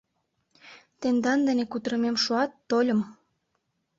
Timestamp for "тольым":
2.69-2.99